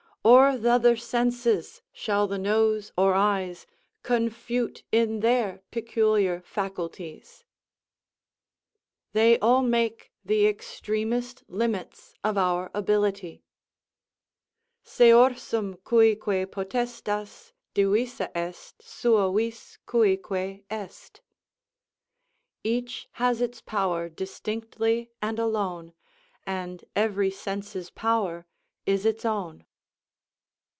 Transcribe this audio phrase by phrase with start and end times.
[0.23, 3.65] Or th' other senses, shall the nose or eyes
[4.03, 7.43] Confute in their peculiar faculties?"
[9.13, 13.41] They all make the extremest limits of our ability:
[14.85, 21.21] Seorsum cuique potestas Divisa est, sua vis cuique est,
[22.63, 25.93] "Each has its power distinctly and alone,
[26.45, 28.45] And every sense's power
[28.85, 29.65] is its own."